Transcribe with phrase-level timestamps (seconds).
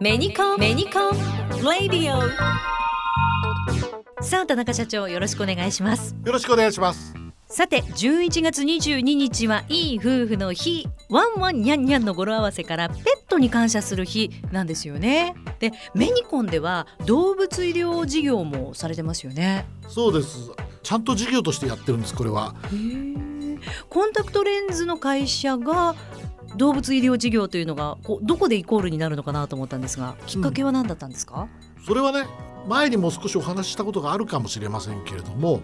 [0.00, 1.12] メニコンメニコン
[1.64, 2.22] レディオ
[4.22, 6.14] さあ田中社長よろしくお願いします。
[6.24, 7.14] よろしくお願いします。
[7.46, 10.86] さて11月22日はいい夫婦の日。
[11.08, 15.34] ワンワンニャンニャンの語呂合わせからペットに感謝する日なんですよね。
[15.58, 19.66] でメニコンでは動物医療事業もされてますよね。
[19.88, 20.50] そうです。
[20.82, 22.54] ちゃんと事業としてやってるんですこれは。
[23.88, 25.94] コンタクトレンズの会社が
[26.58, 32.26] 動物医療事業というのがこうどこでイコールになるのかなと思ったんですがきっかけは何だったんですか、うん、それはね
[32.68, 35.62] 前にも少しお話ししたことがあるかもしれませんけれども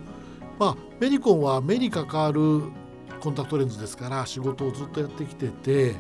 [0.59, 2.63] まあ、メニコンは目に関わる
[3.21, 5.95] コンタクトレンズですから仕事をずっとやってきてて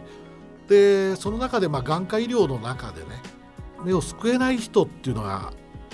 [0.68, 3.08] でその中でまあ眼科医療の中でね
[3.84, 5.52] 目を救えない人っていうのが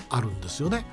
[0.09, 0.85] あるんですよね。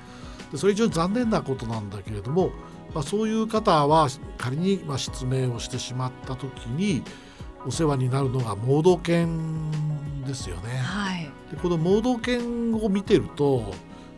[0.51, 2.51] でそれ非常に残念なことなんだけれども、
[2.93, 7.03] まあ、そういう方は仮にまあ失明をしてしまった時に
[7.65, 9.71] お世話になるのが盲導犬
[10.25, 10.77] ですよね。
[10.77, 13.73] はい、でこの盲導犬を見てると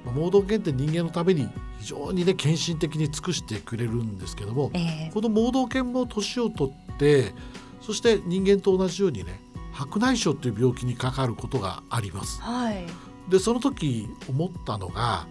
[0.05, 7.33] 盲導犬って人間のために非常にね献身的に尽くしてくれるんですけども、えー、この盲導犬も年を取って
[7.81, 9.39] そして人間と同じようにね
[9.73, 12.42] 白内障という病気にかかることがあります。
[12.42, 12.86] はい、
[13.30, 15.28] でその時思ったのが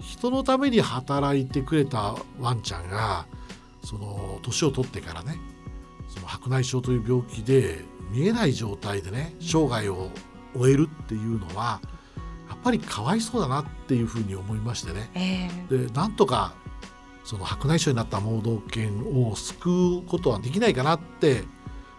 [0.00, 3.26] 人のために働いてくれたワンちゃんが
[3.82, 5.36] その年を取ってからね
[6.16, 10.10] その白内障という病気で見えない状態でね生涯を
[10.54, 11.96] 終えるっていうのは、うん
[12.48, 16.54] やっぱりかわいそうだなっていうふうに思いましてね、えー、でなんとか
[17.24, 21.42] その白内障になった盲導犬を救うことはできないかなって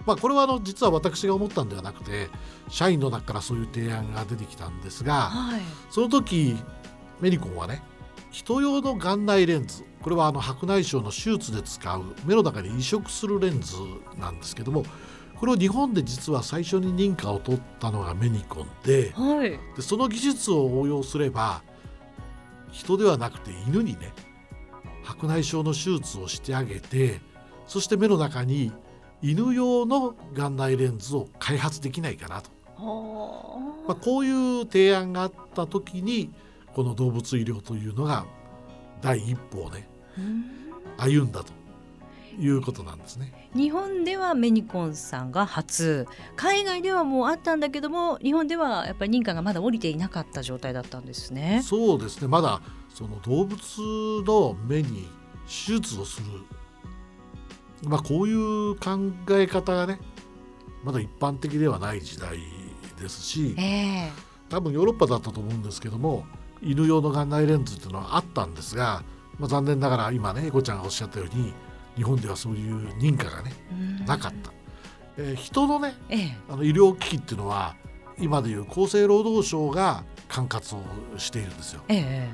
[0.06, 2.30] まあこれはあの実は私が思ったんではなくて
[2.70, 6.56] 社員の中からそういう提案が出てきたんですが、はい、その時
[7.20, 7.84] メリコンはね
[8.38, 9.84] 人用の眼内レンズ。
[10.04, 13.74] これはあの白内障の手術で使う目の中に移植するレンズ
[14.20, 14.86] なんですけども
[15.36, 21.64] これを日本で実は最初に認可を取ったのがメニコンではい、でその技術を応用すれば
[22.72, 24.14] 人ではなくて犬にね
[25.04, 27.20] 白内障の手術をしてあげて
[27.66, 28.72] そして目の中に
[29.24, 32.52] 犬用の眼内レンズを開発できないかなと、
[33.88, 36.32] まあ、こういう提案があった時に
[36.78, 38.28] この動物医療というのが
[39.02, 39.88] 第一歩をね
[40.98, 41.54] 歩んだと
[42.40, 43.50] いうことなんですね。
[43.56, 46.08] 日本ではメニコンさんが初。
[46.36, 51.62] 海外ではもうあったんだけども日本ではやっぱり認可がまだ降りていなかった状態だったんですね。
[51.64, 52.28] そうですね。
[52.28, 52.62] まだ
[52.94, 53.58] その動物
[54.26, 55.08] の目に
[55.48, 56.28] 手術をする、
[57.84, 60.00] まあ、こういう考え方がね
[60.84, 62.38] まだ一般的ではない時代
[63.00, 64.12] ですし、えー、
[64.50, 66.26] 多分ヨーロッパだったと思うんですけども
[66.62, 69.04] 犬用の眼内レンズっていうのはあったんですが、
[69.40, 71.54] まあ、残念ながら今ねエコちゃんがおっしゃったように
[71.96, 73.52] 日本ではそういう認可がね
[74.06, 74.52] なかった。
[75.18, 77.76] えー、人のね、ええ、あの医療機器っていうのは
[78.20, 81.82] 今でいう厚生労働省が管轄をしているんですよ。
[81.88, 82.30] え、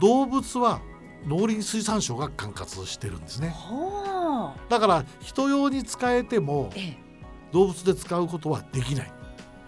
[0.00, 0.80] 動物は
[1.26, 3.48] 農林水産省が管轄してるんですね。
[3.48, 6.70] はあ、だから人用に使えても
[7.52, 9.12] 動物で使うことはできない。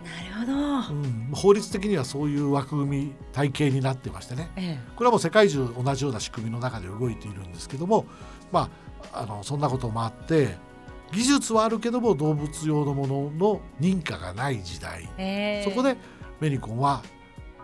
[0.04, 8.06] なるほど、うん、法律的にはそういう枠組み体系になってましてね、ええ、これはもう世界中同じような仕組みの中で動いているんですけども
[8.52, 8.70] ま
[9.12, 10.56] ああのそんなこともあって
[11.12, 15.96] 技術はあるけども動物用のものの認可がない時代、えー、そこで
[16.40, 17.02] メニコンは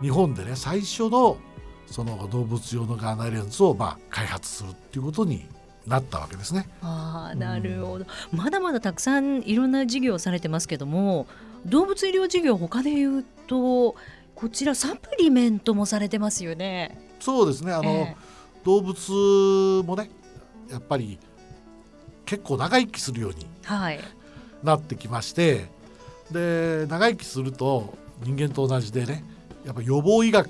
[0.01, 1.37] 日本でね最初の
[1.85, 5.47] その動物用のガーナレンズをまあ開発するっていうことに
[5.87, 6.67] なったわけですね。
[6.81, 11.27] あなるほど、うん、まだまだたくさんいろんな事業をされてますけども
[11.65, 13.95] 動物医療事業他で言うと
[14.35, 17.01] こちらサプリメントもされてますよね。
[17.19, 17.73] そうですね。
[17.73, 20.09] あの、えー、動物もね
[20.69, 21.17] やっぱり
[22.25, 23.47] 結構長生きするように
[24.63, 25.59] なってきまして、は
[26.31, 29.23] い、で長生きすると人間と同じでね
[29.65, 30.49] やっぱ予防医学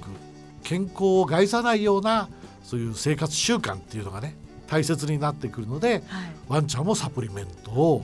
[0.64, 2.30] 健康を害さないような
[2.64, 4.36] そういう生活習慣っていうのがね
[4.68, 6.04] 大切になってくるので、はい、
[6.50, 8.04] ワンちゃんもサプリメントを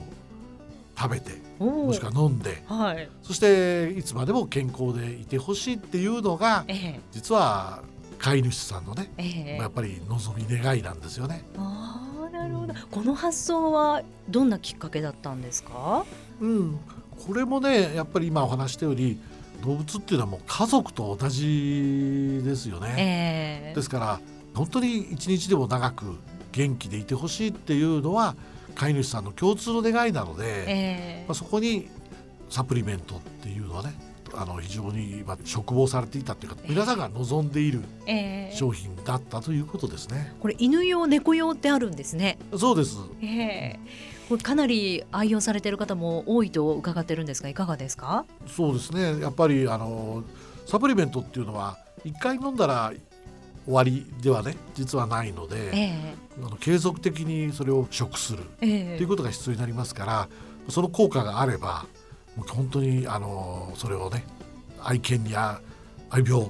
[0.96, 1.32] 食べて
[1.64, 7.82] もしくは飲んで、はい、そしていつまでも健康でいてほしいっていうのが、ええ、実は
[8.18, 11.44] 飼い主さんのね、え、やっぱり望み願いなんですよね。
[11.56, 16.04] あなるほど、この発想はどんなきっかけだったんですか、
[16.40, 16.78] うん、
[17.26, 19.18] これもねやっぱり今お話したように
[19.64, 23.72] 動物っていうのはもう家族と同じですよね。
[23.74, 24.20] ですから
[24.54, 26.16] 本当に一日でも長く
[26.52, 28.36] 元気でいてほしいっていうのは
[28.74, 31.88] 飼い主さんの共通の願いなので、えー、まあ、そこに
[32.50, 33.94] サプリメントっていうのはね
[34.36, 37.82] あの非常にまあ嘱望されていたというか、えー、皆さんが望んでいる
[38.52, 40.34] 商品だったということですね。
[40.40, 42.38] これ犬用猫用ってあるんですね。
[42.56, 42.96] そうです。
[43.22, 48.24] えーこれかなり愛用されている方も多いと伺ってるんですがいかがですか？
[48.46, 50.24] そうですねやっぱりあの
[50.64, 52.90] サプリメントっていうのは一回飲んだら
[53.64, 58.38] 終わりではね実はないので、えー、あの継続的にそれを食する。
[58.38, 58.96] と、え。
[58.98, 60.28] ー、いうことが必要になりますから
[60.68, 61.86] その効果があれば
[62.48, 64.24] 本当にあのそれをね
[64.82, 65.60] 愛犬や
[66.10, 66.48] 愛病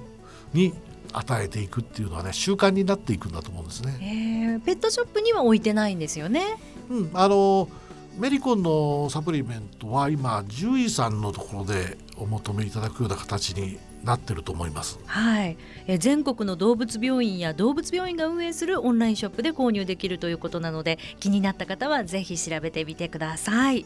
[0.53, 0.75] に
[1.13, 3.99] 与えていくっていうのはね習慣になっていくんだと思うんですね。
[4.01, 6.57] えー、ペットショップには置いてないんですよね。
[6.91, 7.69] うん、あの
[8.17, 15.01] メリコンのサプリメントは今獣医さんのところでお求めいただくような形になってると思います。
[15.07, 15.57] はい、
[15.89, 23.85] え全国の動物病院や動物病院が運営するオンラインショップで購入できるということなので気になった方はぜひ調べてみてください。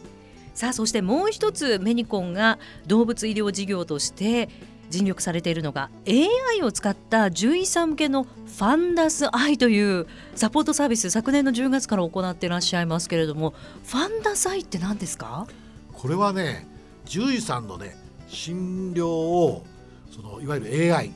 [0.52, 4.48] さあそしてもう一つメニコンが動物医療事業として
[4.90, 13.54] 尽力されているのが AI を使った獣医さん向けのファンダスアイというサポートサービス昨年の10月から行っていらっしゃいますけれども
[13.84, 15.46] ファンダスアイって何ですか？
[15.92, 16.66] これはね
[17.04, 17.96] 獣医さんのね
[18.28, 19.64] 診療を
[20.10, 21.12] そのいわゆる AI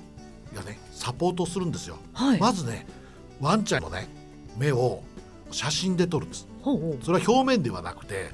[0.54, 2.86] がねサポートするんですよ、はい、まずね
[3.40, 4.08] ワンちゃんのね
[4.56, 5.02] 目を
[5.50, 6.46] 写真で撮るんです。
[7.02, 8.30] それは表面ではなくて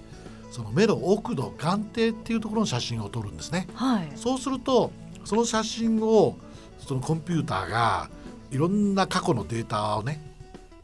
[0.50, 4.90] その目の奥の眼底っていうところの写真を撮るんですね、はい、そうすると
[5.28, 6.38] その写真を
[6.78, 8.08] そのコンピューターが
[8.50, 10.22] いろんな過去のデータをね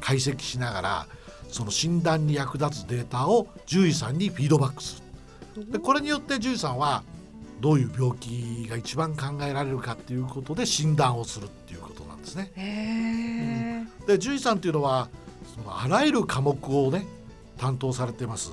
[0.01, 1.07] 解析しながら
[1.49, 5.03] その診断に役立つデータを獣医さんにフィードバックす
[5.57, 5.73] る。
[5.73, 7.05] でこれによって獣医さんは
[7.63, 12.53] どういう病気が一番考えられるかっていうことで診断をするっていうことなんですね。
[13.99, 15.09] うん、で獣医さんっていうのは
[15.57, 17.07] そのあらゆる科目をね
[17.57, 18.53] 担当されてます。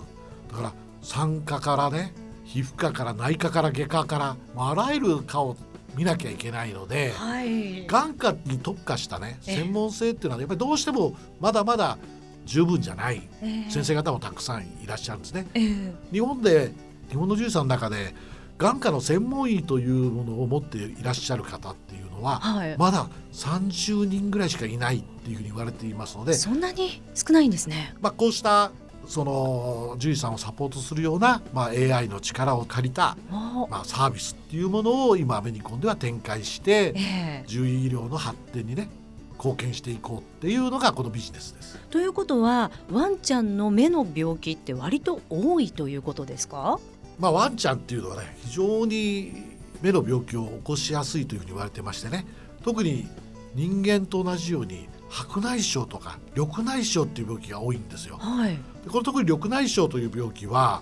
[0.51, 2.13] だから産科からね
[2.45, 5.57] 皮膚科から内科から外科からあらゆる科を
[5.95, 11.97] 見なきゃいけないので、はい、眼科に特化したね専門性っていうのはやっぱりどうしてもまだまだ
[12.45, 13.21] 十分じゃない
[13.69, 15.47] 先生方もたくさんいらっしゃるんですね。
[15.53, 16.71] えー、日本で
[17.09, 18.13] 日本の獣医さんの中で
[18.57, 27.95] 眼科の専門医というものを持っていらっしゃる方っていうのは、はい、まだ30人ぐらいしかいないっていうふうに言われていますのでそんなに少ないんですね。
[28.01, 28.71] まあ、こうした
[29.11, 38.89] その獣医さんをサポートするような、まあ、AI の力を借りた、まあ、サービスっていうものを今アメニコンでは展開して、えー、獣医医療の発展にね
[39.33, 41.77] 貢献していこうっていうのがこのビジネスです。
[41.89, 46.79] ということはワンちゃんの目の病気って割と多いということですか？
[47.19, 49.33] まあ、ワンちゃんっていうのはね非常に
[49.81, 52.25] 目の病気を起こしやすいというふうに言われてましてね
[52.63, 53.09] 特に
[53.55, 58.17] 人間と同じように白内障とか緑内障っていう病気が多いんですよ。
[58.17, 60.81] はい、でこの特に緑内障という病気は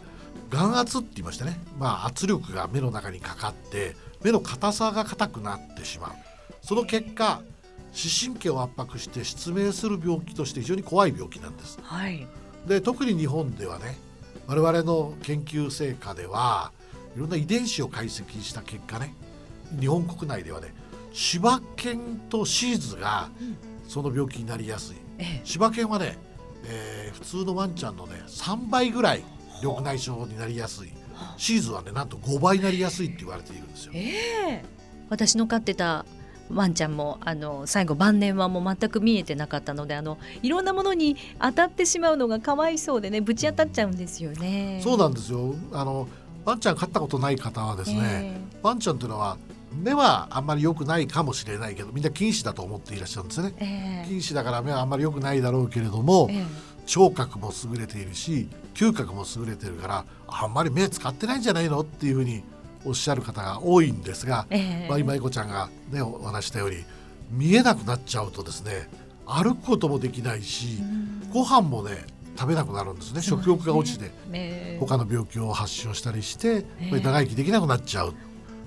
[0.51, 6.11] 眼圧って言いましてね、まあ、圧力が目の中にかかって目の硬さが硬くなってしまう。
[6.61, 7.41] その結果
[7.91, 11.79] 視神経を圧迫して失明する病気として非常に怖い病気なんです。
[11.81, 12.27] はい、
[12.67, 13.97] で特に日本ではね
[14.45, 16.71] 我々の研究成果では
[17.15, 19.15] いろんな遺伝子を解析した結果ね
[19.79, 20.73] 日本国内ではね
[21.13, 23.29] 柴犬とシーズが
[23.89, 26.15] その病気になりやすい、ええ、柴犬はね、
[26.63, 29.23] えー、普通のワンちゃんのね3倍ぐらい
[29.63, 30.93] 緑内障になりやすい。
[31.35, 33.91] シーズはねなんと5倍になりやすいって言われているんですよ。
[33.93, 34.65] えー、
[35.09, 36.05] 私の飼ってた
[36.49, 44.79] ワンちゃんもあの最後晩年はもう全く見えてなかったのであのいろんなものに当たってしまうのがかわいそうでねぶち当たっちゃうんですよね。
[44.83, 45.55] そうなんですよ。
[45.73, 46.07] あの
[46.45, 49.37] ワンちゃん飼ったことない方はですね、えー、ワンちゃんというのは
[49.73, 56.45] 目はあんまり良くないかもしれないけどみんな近視だと思っていらっしゃるんですね、えー、近視だから目はあんまり良くないだろうけれども、えー、
[56.85, 62.43] 聴覚も優れているし嗅覚も優れてるからあんまり目使ってないんじゃないのっていうふうに
[62.85, 66.77] おっしゃる方が多いんですが、えー、まあ、今いこちゃんが、ね、お話したように
[67.29, 68.89] 見えなくなっちゃうとですね
[69.25, 70.79] 歩くこともできないし、
[71.31, 72.05] ご飯もね
[72.35, 73.21] 食べなくなるんですね。
[73.21, 78.13] 食欲が落ちて、ね、他の病気を発症したりして、長生きできなくなっちゃう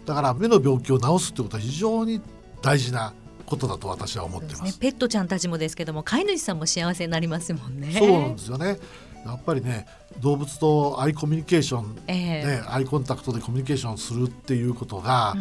[0.05, 2.21] だから目の病気を治すってことは非常に
[2.61, 3.15] 大事な
[3.47, 7.93] ことだと私は思ってます、ね、ペットちゃんたちもですけども飼い主さんも幸せになりますもんね。
[7.93, 8.79] そうなんですよね。
[9.25, 9.87] やっぱりね
[10.19, 15.35] 動物とアイコミュニケーション、えー、ね、アイコンタクトでコミュニケーションするっていうことが、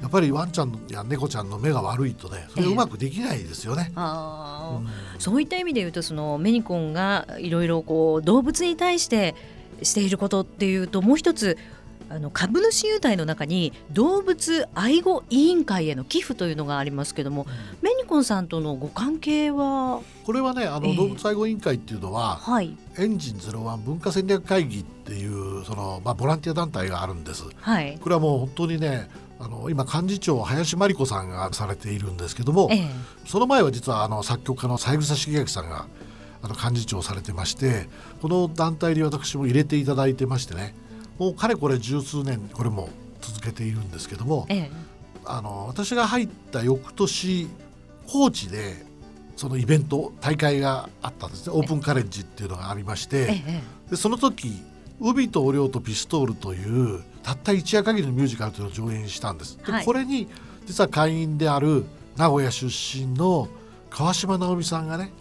[0.00, 3.90] やっぱりワンちゃんや猫ちゃんの目が悪いとねそれうまくできないですよね。
[3.92, 9.34] えーうん、そういった意味で言うとそのメニコンがいろいろこう動物に対して
[9.82, 11.58] していることっていうともう一つ
[12.08, 17.48] あの株主優待の中に動物愛護委員会への寄付というのがありますけども、うん、
[17.82, 20.02] メニコンさんとのご関係は？
[20.24, 27.44] これはねあの、動物愛護委員会っていうのは、はい、エンジンゼロワン文化戦略会議っていうその、まあ、ボランティア団体があるんです。
[27.60, 29.08] はい、これはもう本当にね
[29.38, 32.88] あの今幹事長林真理子さんがされているんですけども、ええ、
[33.26, 35.86] その前は実はあの作曲家の三枝茂明さんが
[36.40, 37.88] あの幹事長をされてまして
[38.22, 40.74] この団体に私も入れていただいてましてね
[41.18, 42.88] もうかれこれ十数年これも
[43.20, 44.70] 続けているんですけども、ええ。
[45.24, 47.48] あの私が入った翌年
[48.06, 48.86] 高知で
[49.36, 51.52] そのイベント大会があったんですね。
[51.54, 54.62] オープンカレッジっていうのがありましてえでその時
[55.00, 59.58] 「海とお量とピストール」というたった一夜限りのミュージカルというのを上演したんです。
[59.58, 59.84] ではい。
[59.84, 60.28] これに
[60.66, 61.84] 実は会員である
[62.16, 63.48] 名古屋出身の
[63.90, 65.12] 川島直美さんがね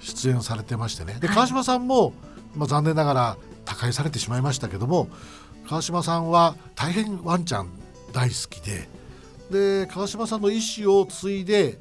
[0.00, 1.18] 出演されてましてね。
[1.20, 1.36] ではい。
[1.36, 2.12] 川島さんも、
[2.56, 5.08] まあ、残念ながら他界されてしまいましたけども
[5.68, 7.70] 川島さんは大変ワンちゃん
[8.12, 8.88] 大好きで
[9.50, 11.78] で川島さんの意思を継いで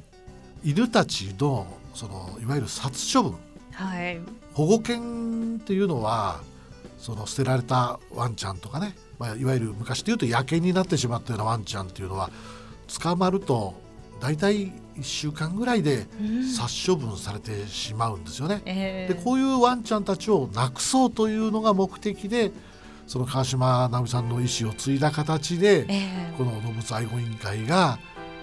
[0.63, 3.38] 犬たちのそのいわゆる殺処分
[3.73, 4.19] はい。
[4.53, 6.41] 保護犬っていうのは
[6.97, 12.29] その捨てられたワンちゃんとかね、まあ、いわゆる昔でいうと野犬になってしまったようなワンちゃんっていうのは
[13.01, 13.73] 捕まると
[14.19, 16.05] 大体1週間ぐらいで
[16.55, 18.61] 殺処分されてしまうんですよね。
[18.65, 22.51] えでこういうワンちゃんたちをなくそうというのが目的で
[23.12, 26.34] その川島直美さんの意思を継いだ形でえ。
[26.38, 28.00] この動物愛護委員会が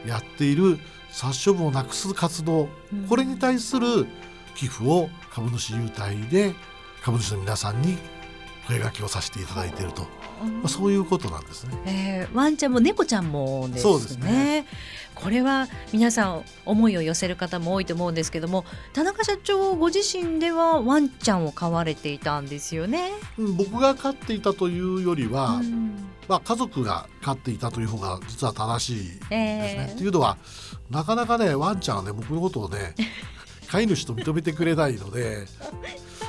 [0.06, 3.06] やっている殺処分をなくす活動うん。
[3.08, 4.06] これに対する
[4.54, 6.54] 寄付を株主優待で
[7.02, 7.96] 株主の皆さんに
[8.66, 10.06] 声掛けをさせていただいていると、
[10.44, 11.72] まあ、そういうことなんですね。
[11.86, 14.66] えーワンちゃんも猫ちゃんもですねそうですね
[15.14, 23.10] これは皆さん思いを寄せる方も多いと思うんですけども田中社長ご自身ではワンちゃんを飼われていたんですよね。
[23.36, 25.92] うん僕が飼っていたというよりは、うん
[26.28, 29.86] まあ、家族が飼っていたという方が実は正しいですね。
[29.90, 30.38] えっていうのは
[30.90, 32.94] なかなかねワンちゃんはね僕のことをね
[33.68, 35.46] 飼い主と認めてくれないので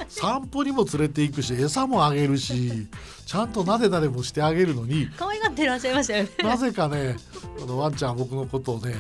[0.10, 2.88] 散歩にも連れて行くし餌もあげるし
[3.26, 6.30] ちゃんとなでなでもしてあげるのにー、可愛がってらっしゃいましたよね。
[6.44, 7.16] なぜかね
[7.62, 8.96] あのワンちゃんは僕のことをね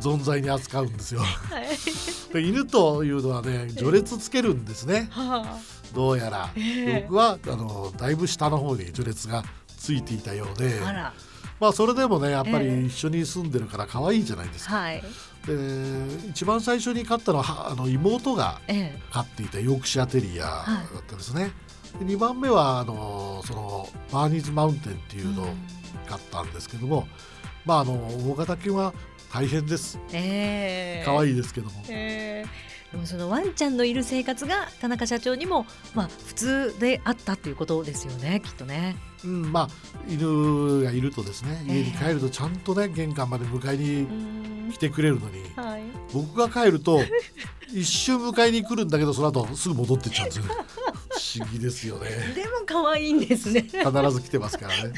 [0.00, 1.20] 存在に扱うんですよ。
[1.20, 1.26] は
[1.60, 1.66] い
[2.32, 5.58] で犬というのはね序列つけるんですねは
[5.94, 6.50] どうやら。
[6.56, 10.78] え僕はあのだいぶ下の方に序列がついていたようで
[11.58, 14.76] まあそれでもねやっぱええり一緒に住んでるから可愛いじゃないですか。
[14.76, 15.02] はい
[15.46, 21.52] で一番最初に飼ったのははあの妹がええ飼っていたヨークシャテリアだったんですね。
[21.98, 25.46] で2番目はあのそのバーニーズマウンテンっていうのを
[26.08, 27.08] 飼ったんですけども、
[27.64, 27.94] まああの
[28.30, 28.92] 大型犬は
[29.32, 29.98] 大変です。
[30.12, 31.84] ええ可愛いですけども。
[31.88, 38.96] えーでもそのワンちゃんのいる生活が田中社長にもまあ普通であったということですよねきっとね。
[39.24, 39.68] うん、まあ
[40.08, 45.82] 犬がいるとですね家に帰るとちゃんとね玄関まで迎えに来てくれるのにはい。
[46.12, 47.00] 僕が帰ると
[47.72, 50.50] 一瞬迎えに来るんだけどその後すぐ戻ってっちゃうんですよね
[51.20, 52.08] 不思議ですよね。
[52.34, 53.60] でも可愛いんですね。
[53.62, 53.72] 必
[54.10, 54.94] ず来てますからね。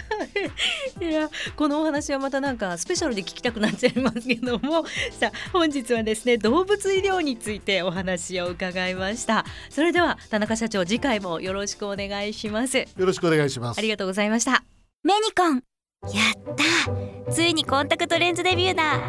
[1.03, 4.85] いやこのお話はまたなんかスペシャルで聞きたくなっちゃいますけども。
[5.19, 9.45] さあ本日はですね動物医療についてお話を伺いました。
[9.69, 12.79] それでは田中社長次回もよろしくお願いします。
[12.79, 13.79] よろしくお願いします。
[13.79, 14.63] ありがとうございました。
[15.03, 15.63] メニコン。
[16.05, 16.21] や
[16.53, 16.55] っ
[17.27, 17.33] た。
[17.33, 19.01] ついにコンタクトレンズデビューだ。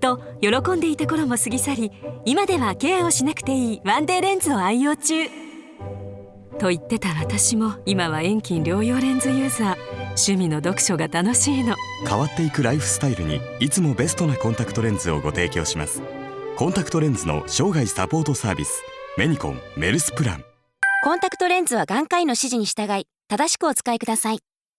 [0.00, 1.92] と喜んでいた頃も過ぎ去り
[2.24, 5.49] 今ではケアをしなくていいワンデーレンズを愛用中
[6.60, 9.76] と言ってた私も今は遠近両用レンズユーザー
[10.10, 11.74] 趣味の読書が楽しいの。
[12.06, 16.02] 変わっていくライフスタイルにいつもベストなコンタクトレンズをご提供します。
[16.56, 18.82] コンタクトレンズの生涯サポートサービス
[19.16, 20.44] メニコンメルスプラン。
[21.02, 24.40] コンタクトレンズは眼科医の指示に従い正しくお使いください